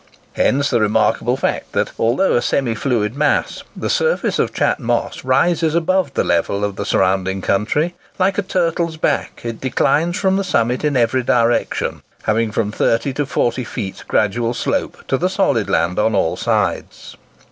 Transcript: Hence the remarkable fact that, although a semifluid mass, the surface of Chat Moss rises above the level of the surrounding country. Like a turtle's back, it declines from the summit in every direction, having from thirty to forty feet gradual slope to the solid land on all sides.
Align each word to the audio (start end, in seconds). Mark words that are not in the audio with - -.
Hence 0.33 0.71
the 0.71 0.79
remarkable 0.79 1.37
fact 1.37 1.73
that, 1.73 1.91
although 1.99 2.33
a 2.33 2.39
semifluid 2.41 3.13
mass, 3.13 3.61
the 3.77 3.87
surface 3.87 4.39
of 4.39 4.51
Chat 4.51 4.79
Moss 4.79 5.23
rises 5.23 5.75
above 5.75 6.15
the 6.15 6.23
level 6.23 6.65
of 6.65 6.75
the 6.75 6.87
surrounding 6.87 7.39
country. 7.43 7.93
Like 8.17 8.39
a 8.39 8.41
turtle's 8.41 8.97
back, 8.97 9.41
it 9.43 9.61
declines 9.61 10.17
from 10.17 10.37
the 10.37 10.43
summit 10.43 10.83
in 10.83 10.97
every 10.97 11.21
direction, 11.21 12.01
having 12.23 12.51
from 12.51 12.71
thirty 12.71 13.13
to 13.13 13.27
forty 13.27 13.63
feet 13.63 14.03
gradual 14.07 14.55
slope 14.55 15.05
to 15.07 15.19
the 15.19 15.29
solid 15.29 15.69
land 15.69 15.99
on 15.99 16.15
all 16.15 16.35
sides. 16.35 17.15